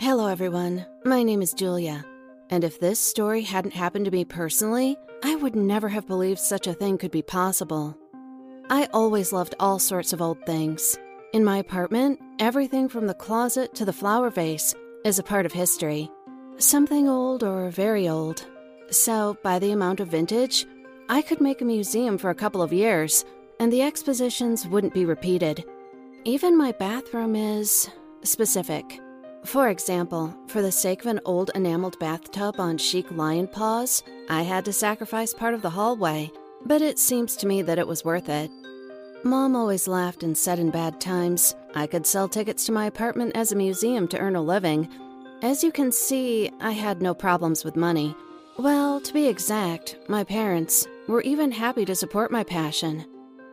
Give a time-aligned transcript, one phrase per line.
[0.00, 0.86] Hello, everyone.
[1.04, 2.06] My name is Julia.
[2.48, 6.66] And if this story hadn't happened to me personally, I would never have believed such
[6.66, 7.94] a thing could be possible.
[8.70, 10.96] I always loved all sorts of old things.
[11.34, 14.74] In my apartment, everything from the closet to the flower vase
[15.04, 16.10] is a part of history.
[16.56, 18.46] Something old or very old.
[18.88, 20.64] So, by the amount of vintage,
[21.10, 23.26] I could make a museum for a couple of years,
[23.60, 25.62] and the expositions wouldn't be repeated.
[26.24, 27.90] Even my bathroom is
[28.22, 28.98] specific.
[29.44, 34.42] For example, for the sake of an old enameled bathtub on chic lion paws, I
[34.42, 36.30] had to sacrifice part of the hallway,
[36.66, 38.50] but it seems to me that it was worth it.
[39.24, 43.32] Mom always laughed and said in bad times, I could sell tickets to my apartment
[43.34, 44.88] as a museum to earn a living.
[45.42, 48.14] As you can see, I had no problems with money.
[48.58, 53.06] Well, to be exact, my parents were even happy to support my passion.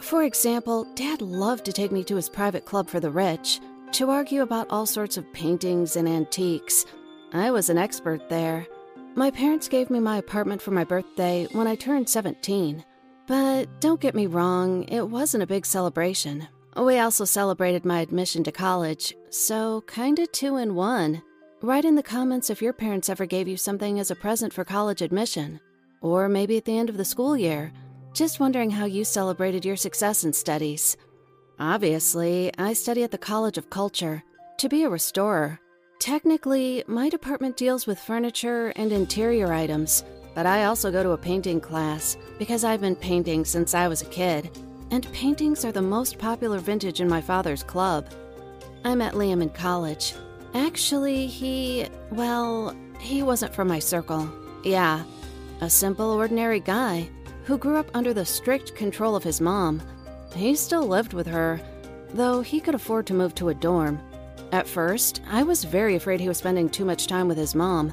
[0.00, 3.60] For example, Dad loved to take me to his private club for the rich
[3.92, 6.86] to argue about all sorts of paintings and antiques.
[7.34, 8.66] I was an expert there.
[9.14, 12.82] My parents gave me my apartment for my birthday when I turned 17.
[13.26, 16.48] But don't get me wrong, it wasn't a big celebration.
[16.74, 21.22] We also celebrated my admission to college, so kinda two in one.
[21.60, 24.64] Write in the comments if your parents ever gave you something as a present for
[24.64, 25.60] college admission,
[26.00, 27.72] or maybe at the end of the school year.
[28.14, 30.96] Just wondering how you celebrated your success in studies.
[31.62, 34.24] Obviously, I study at the College of Culture
[34.58, 35.60] to be a restorer.
[36.00, 40.02] Technically, my department deals with furniture and interior items,
[40.34, 44.02] but I also go to a painting class because I've been painting since I was
[44.02, 44.50] a kid,
[44.90, 48.08] and paintings are the most popular vintage in my father's club.
[48.84, 50.14] I met Liam in college.
[50.54, 54.28] Actually, he, well, he wasn't from my circle.
[54.64, 55.04] Yeah,
[55.60, 57.08] a simple, ordinary guy
[57.44, 59.80] who grew up under the strict control of his mom
[60.34, 61.60] he still lived with her,
[62.14, 64.00] though he could afford to move to a dorm.
[64.52, 67.92] At first, I was very afraid he was spending too much time with his mom,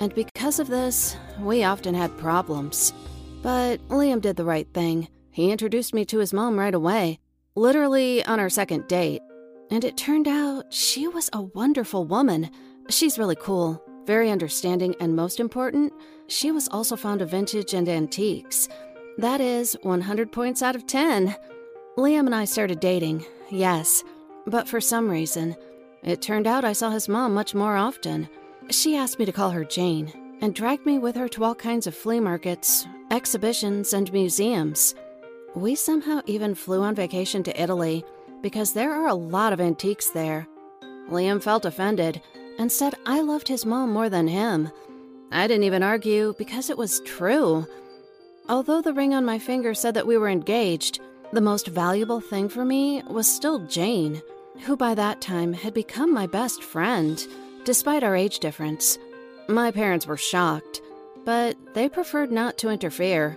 [0.00, 2.92] and because of this, we often had problems.
[3.42, 5.08] But Liam did the right thing.
[5.30, 7.18] He introduced me to his mom right away,
[7.54, 9.22] literally on our second date.
[9.70, 12.50] And it turned out she was a wonderful woman.
[12.88, 15.92] She's really cool, very understanding, and most important,
[16.26, 18.68] she was also fond of vintage and antiques.
[19.18, 21.34] That is 100 points out of 10.
[21.96, 24.02] Liam and I started dating, yes,
[24.46, 25.54] but for some reason,
[26.02, 28.30] it turned out I saw his mom much more often.
[28.70, 30.10] She asked me to call her Jane
[30.40, 34.94] and dragged me with her to all kinds of flea markets, exhibitions, and museums.
[35.54, 38.06] We somehow even flew on vacation to Italy
[38.40, 40.48] because there are a lot of antiques there.
[41.10, 42.22] Liam felt offended
[42.58, 44.70] and said I loved his mom more than him.
[45.30, 47.66] I didn't even argue because it was true.
[48.48, 51.00] Although the ring on my finger said that we were engaged,
[51.32, 54.20] the most valuable thing for me was still Jane,
[54.64, 57.26] who by that time had become my best friend,
[57.64, 58.98] despite our age difference.
[59.48, 60.82] My parents were shocked,
[61.24, 63.36] but they preferred not to interfere.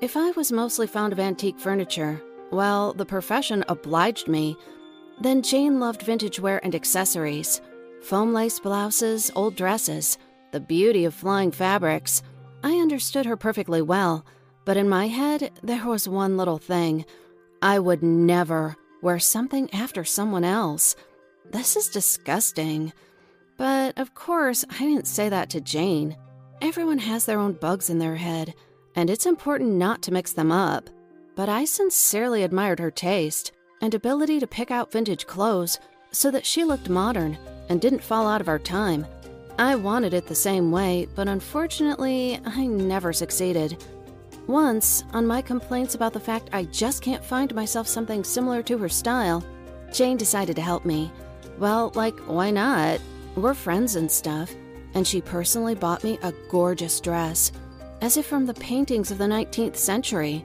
[0.00, 4.56] If I was mostly fond of antique furniture, well, the profession obliged me.
[5.20, 7.60] Then Jane loved vintage wear and accessories
[8.02, 10.16] foam lace blouses, old dresses,
[10.52, 12.22] the beauty of flying fabrics.
[12.64, 14.24] I understood her perfectly well
[14.64, 17.04] but in my head, there was one little thing.
[17.62, 20.96] I would never wear something after someone else.
[21.50, 22.92] This is disgusting.
[23.56, 26.16] But of course, I didn't say that to Jane.
[26.62, 28.54] Everyone has their own bugs in their head,
[28.94, 30.88] and it's important not to mix them up.
[31.34, 35.78] But I sincerely admired her taste and ability to pick out vintage clothes
[36.12, 37.38] so that she looked modern
[37.68, 39.06] and didn't fall out of our time.
[39.58, 43.82] I wanted it the same way, but unfortunately, I never succeeded.
[44.50, 48.76] Once, on my complaints about the fact I just can't find myself something similar to
[48.78, 49.44] her style,
[49.92, 51.12] Jane decided to help me.
[51.60, 52.98] Well, like, why not?
[53.36, 54.52] We're friends and stuff.
[54.94, 57.52] And she personally bought me a gorgeous dress,
[58.00, 60.44] as if from the paintings of the 19th century.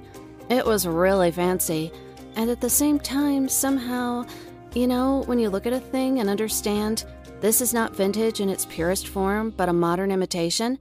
[0.52, 1.92] It was really fancy,
[2.36, 4.28] and at the same time, somehow,
[4.76, 7.06] you know, when you look at a thing and understand
[7.42, 10.78] this is not vintage in its purest form, but a modern imitation,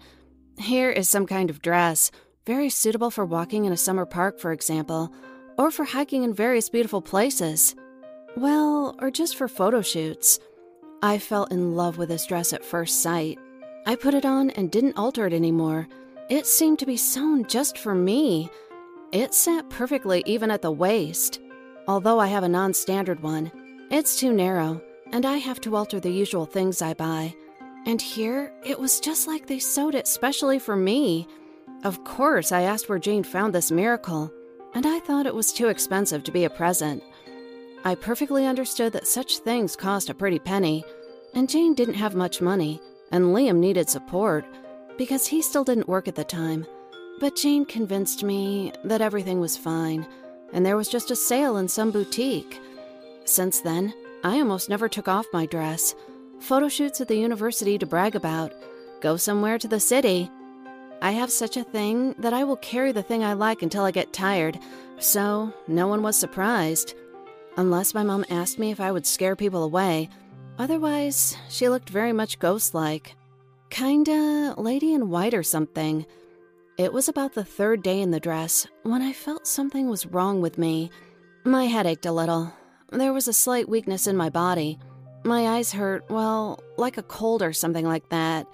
[0.58, 2.10] here is some kind of dress
[2.46, 5.10] very suitable for walking in a summer park, for example,
[5.56, 7.74] or for hiking in various beautiful places.
[8.36, 10.38] Well, or just for photo shoots.
[11.02, 13.38] I fell in love with this dress at first sight.
[13.86, 15.88] I put it on and didn't alter it anymore.
[16.28, 18.50] It seemed to be sewn just for me.
[19.12, 21.40] It sat perfectly even at the waist.
[21.86, 23.52] Although I have a non standard one,
[23.90, 24.82] it's too narrow,
[25.12, 27.34] and I have to alter the usual things I buy.
[27.86, 31.28] And here, it was just like they sewed it specially for me.
[31.84, 34.32] Of course, I asked where Jane found this miracle,
[34.74, 37.02] and I thought it was too expensive to be a present.
[37.84, 40.82] I perfectly understood that such things cost a pretty penny,
[41.34, 42.80] and Jane didn't have much money,
[43.12, 44.46] and Liam needed support
[44.96, 46.66] because he still didn't work at the time.
[47.20, 50.06] But Jane convinced me that everything was fine,
[50.54, 52.60] and there was just a sale in some boutique.
[53.26, 53.92] Since then,
[54.22, 55.94] I almost never took off my dress.
[56.40, 58.54] Photo shoots at the university to brag about,
[59.02, 60.30] go somewhere to the city.
[61.04, 63.90] I have such a thing that I will carry the thing I like until I
[63.90, 64.58] get tired,
[64.98, 66.94] so no one was surprised.
[67.58, 70.08] Unless my mom asked me if I would scare people away.
[70.58, 73.16] Otherwise, she looked very much ghost like.
[73.68, 76.06] Kinda lady in white or something.
[76.78, 80.40] It was about the third day in the dress when I felt something was wrong
[80.40, 80.90] with me.
[81.44, 82.50] My head ached a little.
[82.92, 84.78] There was a slight weakness in my body.
[85.22, 88.46] My eyes hurt, well, like a cold or something like that.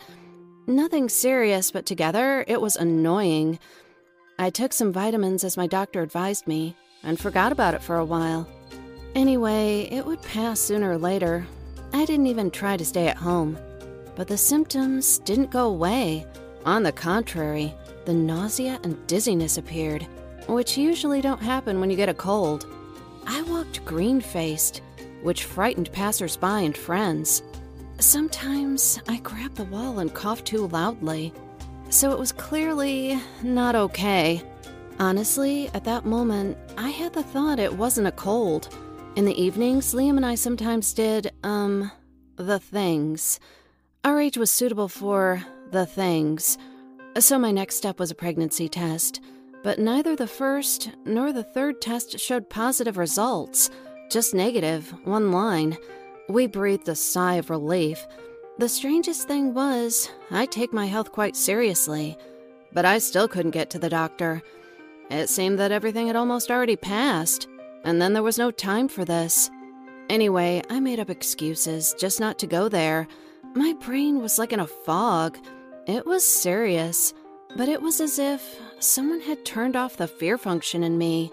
[0.71, 3.59] Nothing serious, but together it was annoying.
[4.39, 8.05] I took some vitamins as my doctor advised me and forgot about it for a
[8.05, 8.49] while.
[9.17, 11.45] Anyway, it would pass sooner or later.
[11.93, 13.59] I didn't even try to stay at home.
[14.15, 16.25] But the symptoms didn't go away.
[16.65, 17.75] On the contrary,
[18.05, 20.07] the nausea and dizziness appeared,
[20.47, 22.65] which usually don't happen when you get a cold.
[23.27, 24.83] I walked green faced,
[25.25, 27.43] which frightened passersby and friends.
[28.01, 31.35] Sometimes I grabbed the wall and coughed too loudly,
[31.91, 34.43] so it was clearly not okay.
[34.99, 38.75] Honestly, at that moment, I had the thought it wasn't a cold.
[39.17, 41.93] In the evenings, Liam and I sometimes did, um,
[42.37, 43.39] the things.
[44.03, 46.57] Our age was suitable for the things.
[47.19, 49.21] So my next step was a pregnancy test.
[49.63, 53.69] But neither the first nor the third test showed positive results,
[54.11, 55.77] just negative, one line.
[56.31, 58.07] We breathed a sigh of relief.
[58.59, 62.17] The strangest thing was, I take my health quite seriously,
[62.73, 64.41] but I still couldn't get to the doctor.
[65.11, 67.49] It seemed that everything had almost already passed
[67.85, 69.51] and then there was no time for this.
[70.09, 73.09] Anyway, I made up excuses just not to go there.
[73.55, 75.37] My brain was like in a fog.
[75.89, 77.13] It was serious,
[77.57, 81.33] but it was as if someone had turned off the fear function in me.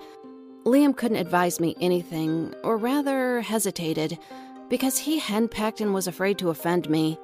[0.66, 4.18] Liam couldn't advise me anything, or rather, hesitated,
[4.70, 7.18] because he henpecked and was afraid to offend me.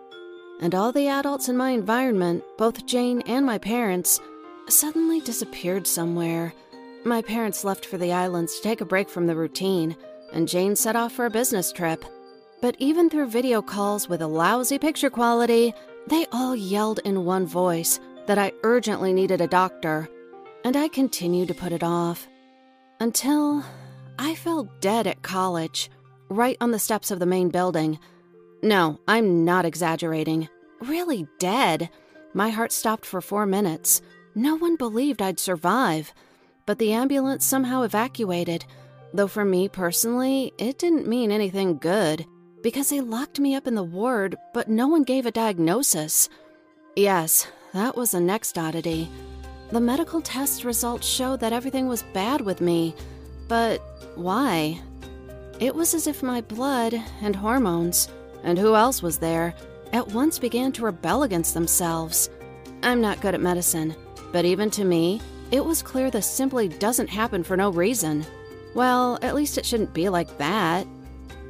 [0.61, 4.19] And all the adults in my environment, both Jane and my parents,
[4.69, 6.53] suddenly disappeared somewhere.
[7.03, 9.95] My parents left for the islands to take a break from the routine,
[10.31, 12.05] and Jane set off for a business trip.
[12.61, 15.73] But even through video calls with a lousy picture quality,
[16.07, 20.07] they all yelled in one voice that I urgently needed a doctor,
[20.63, 22.27] and I continued to put it off.
[23.01, 23.65] Until
[24.17, 25.89] I fell dead at college,
[26.29, 27.99] right on the steps of the main building.
[28.61, 30.49] No, I'm not exaggerating.
[30.81, 31.89] Really dead.
[32.33, 34.01] My heart stopped for four minutes.
[34.35, 36.13] No one believed I'd survive
[36.65, 38.65] but the ambulance somehow evacuated,
[39.13, 42.25] though for me personally, it didn't mean anything good,
[42.61, 46.29] because they locked me up in the ward, but no one gave a diagnosis.
[46.95, 49.09] Yes, that was the next oddity.
[49.71, 52.95] The medical test results showed that everything was bad with me,
[53.47, 53.81] but
[54.15, 54.79] why?
[55.63, 58.09] It was as if my blood and hormones,
[58.43, 59.55] and who else was there,
[59.93, 62.29] at once began to rebel against themselves.
[62.83, 63.95] I'm not good at medicine,
[64.33, 65.21] but even to me,
[65.51, 68.25] it was clear this simply doesn't happen for no reason.
[68.75, 70.85] Well, at least it shouldn't be like that.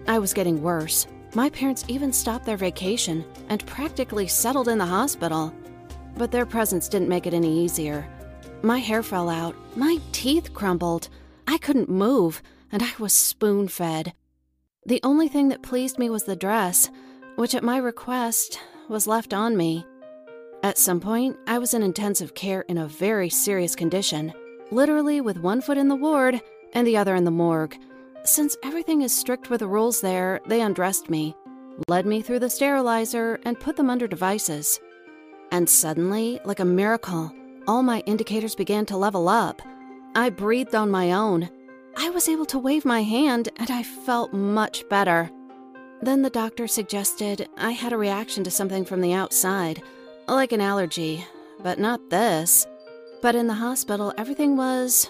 [0.07, 1.07] I was getting worse.
[1.33, 5.51] My parents even stopped their vacation and practically settled in the hospital.
[6.17, 8.07] But their presence didn't make it any easier.
[8.61, 11.09] My hair fell out, my teeth crumbled,
[11.47, 14.13] I couldn't move, and I was spoon fed.
[14.85, 16.89] The only thing that pleased me was the dress,
[17.35, 19.85] which at my request was left on me.
[20.63, 24.33] At some point, I was in intensive care in a very serious condition,
[24.71, 26.41] literally with one foot in the ward
[26.73, 27.77] and the other in the morgue.
[28.25, 31.35] Since everything is strict with the rules there, they undressed me,
[31.87, 34.79] led me through the sterilizer, and put them under devices.
[35.51, 37.31] And suddenly, like a miracle,
[37.67, 39.61] all my indicators began to level up.
[40.15, 41.49] I breathed on my own.
[41.95, 45.29] I was able to wave my hand, and I felt much better.
[46.01, 49.81] Then the doctor suggested I had a reaction to something from the outside
[50.27, 51.25] like an allergy,
[51.61, 52.65] but not this.
[53.21, 55.09] But in the hospital, everything was,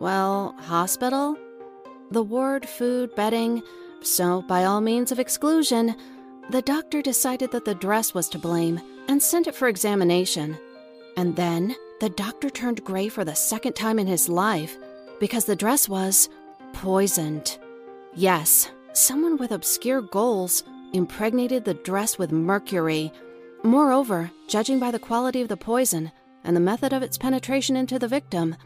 [0.00, 1.36] well, hospital?
[2.10, 3.62] The ward, food, bedding,
[4.02, 5.96] so by all means of exclusion,
[6.50, 10.58] the doctor decided that the dress was to blame and sent it for examination.
[11.16, 14.76] And then the doctor turned gray for the second time in his life
[15.20, 16.28] because the dress was
[16.72, 17.58] poisoned.
[18.14, 23.12] Yes, someone with obscure goals impregnated the dress with mercury
[23.64, 26.12] Moreover, judging by the quality of the poison
[26.44, 28.56] and the method of its penetration into the victim,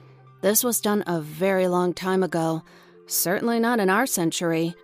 [0.42, 2.64] this was done a very long time ago,
[3.06, 4.74] certainly not in our century.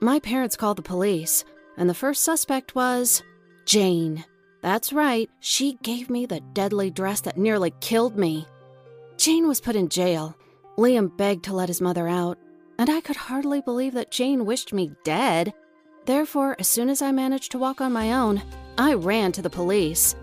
[0.00, 1.44] My parents called the police,
[1.76, 3.22] and the first suspect was
[3.66, 4.24] Jane.
[4.62, 8.48] That's right, she gave me the deadly dress that nearly killed me.
[9.16, 10.34] Jane was put in jail.
[10.78, 12.38] Liam begged to let his mother out,
[12.78, 15.54] and I could hardly believe that Jane wished me dead.
[16.04, 18.42] Therefore, as soon as I managed to walk on my own,
[18.76, 20.14] I ran to the police.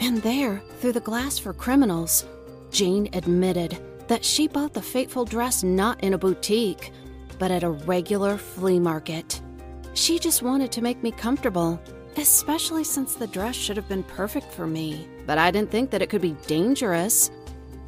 [0.00, 2.26] And there, through the glass for criminals,
[2.70, 3.78] Jane admitted
[4.08, 6.92] that she bought the fateful dress not in a boutique,
[7.38, 9.40] but at a regular flea market.
[9.94, 11.80] She just wanted to make me comfortable,
[12.16, 16.02] especially since the dress should have been perfect for me, but I didn't think that
[16.02, 17.30] it could be dangerous.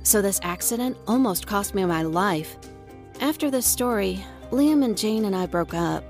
[0.03, 2.57] So this accident almost cost me my life.
[3.21, 6.05] After this story, Liam and Jane and I broke up,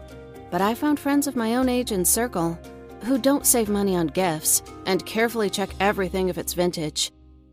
[0.51, 2.59] but I found friends of my own age and circle
[3.05, 7.11] who don't save money on gifts and carefully check everything if it's vintage.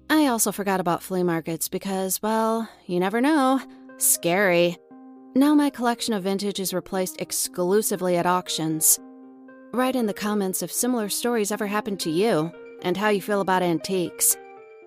[0.10, 3.62] I also forgot about flea markets because, well, you never know.
[3.98, 4.78] Scary.
[5.36, 9.00] Now my collection of vintage is replaced exclusively at auctions.
[9.74, 12.52] Write in the comments if similar stories ever happened to you
[12.84, 14.38] and how you feel about antiques.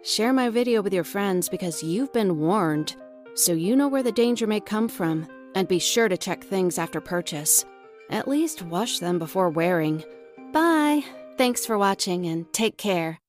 [0.03, 2.97] Share my video with your friends because you've been warned,
[3.35, 6.79] so you know where the danger may come from, and be sure to check things
[6.79, 7.67] after purchase.
[8.09, 10.03] At least wash them before wearing.
[10.53, 11.05] Bye!
[11.37, 13.21] Thanks for watching and take care.